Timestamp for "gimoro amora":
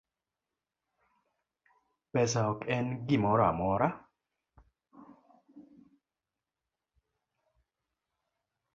3.07-3.87